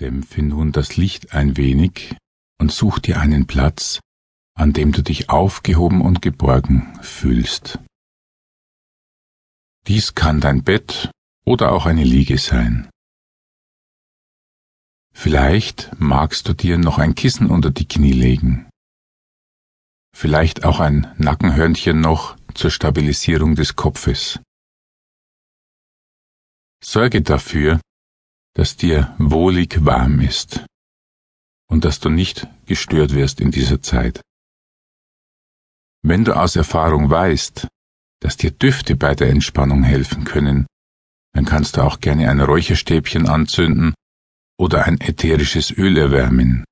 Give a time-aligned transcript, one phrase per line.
[0.00, 2.16] Dämpfe nun das Licht ein wenig
[2.60, 4.00] und such dir einen Platz,
[4.54, 7.78] an dem du dich aufgehoben und geborgen fühlst.
[9.86, 11.10] Dies kann dein Bett
[11.44, 12.88] oder auch eine Liege sein.
[15.14, 18.68] Vielleicht magst du dir noch ein Kissen unter die Knie legen.
[20.14, 24.40] Vielleicht auch ein Nackenhörnchen noch zur Stabilisierung des Kopfes.
[26.84, 27.80] Sorge dafür,
[28.58, 30.66] dass dir wohlig warm ist
[31.70, 34.20] und dass du nicht gestört wirst in dieser Zeit.
[36.02, 37.68] Wenn du aus Erfahrung weißt,
[38.20, 40.66] dass dir Düfte bei der Entspannung helfen können,
[41.34, 43.94] dann kannst du auch gerne ein Räucherstäbchen anzünden
[44.58, 46.64] oder ein ätherisches Öl erwärmen.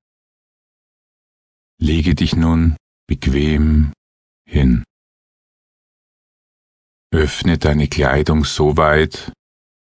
[1.79, 2.75] Lege dich nun
[3.07, 3.93] bequem
[4.45, 4.83] hin.
[7.13, 9.31] Öffne deine Kleidung so weit,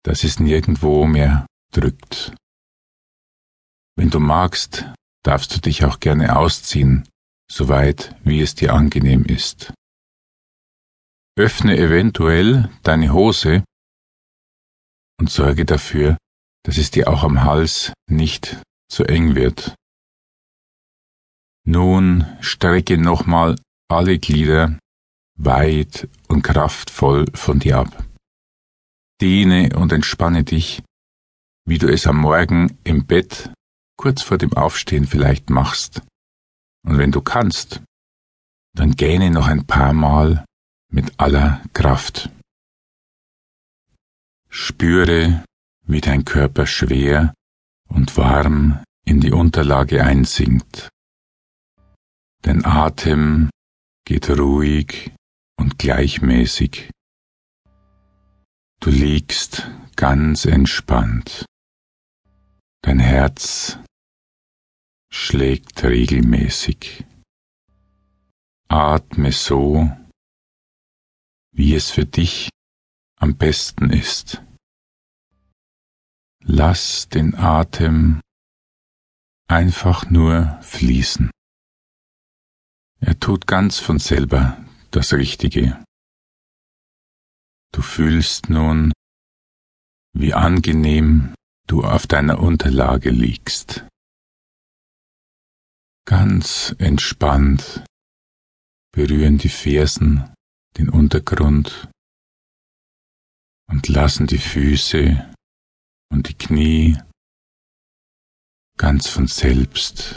[0.03, 2.35] dass es nirgendwo mehr drückt.
[3.97, 4.87] Wenn du magst,
[5.25, 7.09] darfst du dich auch gerne ausziehen,
[7.51, 9.73] soweit wie es dir angenehm ist.
[11.37, 13.65] Öffne eventuell deine Hose
[15.20, 16.17] und sorge dafür,
[16.65, 19.75] dass es dir auch am Hals nicht zu eng wird.
[21.64, 23.57] Nun strecke nochmal
[23.91, 24.79] alle Glieder
[25.37, 28.05] weit und kraftvoll von dir ab.
[29.20, 30.83] Dehne und entspanne dich
[31.69, 33.52] wie du es am Morgen im Bett
[33.98, 36.00] kurz vor dem Aufstehen vielleicht machst.
[36.86, 37.83] Und wenn du kannst,
[38.74, 40.46] dann gähne noch ein paar Mal
[40.91, 42.30] mit aller Kraft.
[44.48, 45.44] Spüre,
[45.84, 47.34] wie dein Körper schwer
[47.89, 50.89] und warm in die Unterlage einsinkt.
[52.41, 53.50] Dein Atem
[54.06, 55.12] geht ruhig
[55.58, 56.91] und gleichmäßig.
[58.80, 61.44] Du liegst ganz entspannt.
[62.83, 63.79] Dein Herz
[65.11, 67.05] schlägt regelmäßig.
[68.69, 69.91] Atme so,
[71.52, 72.51] wie es für dich
[73.17, 74.42] am besten ist.
[76.41, 78.20] Lass den Atem
[79.48, 81.31] einfach nur fließen.
[83.01, 85.83] Er tut ganz von selber das Richtige.
[87.73, 88.92] Du fühlst nun,
[90.14, 91.35] wie angenehm
[91.68, 93.86] du auf deiner Unterlage liegst.
[96.06, 97.84] Ganz entspannt
[98.92, 100.34] berühren die Fersen
[100.78, 101.89] den Untergrund
[103.70, 105.33] und lassen die Füße
[106.11, 106.98] und die Knie
[108.78, 110.17] ganz von selbst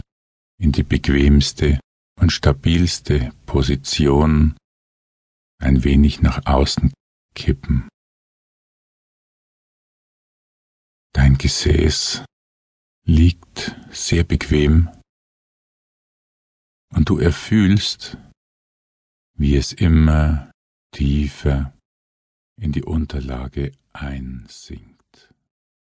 [0.58, 1.78] in die bequemste
[2.18, 4.56] und stabilste Position
[5.60, 6.92] ein wenig nach außen
[7.34, 7.91] kippen.
[11.42, 12.24] Gesäß
[13.04, 14.88] liegt sehr bequem
[16.94, 18.16] und du erfühlst,
[19.36, 20.52] wie es immer
[20.92, 21.76] tiefer
[22.60, 25.01] in die Unterlage einsinkt.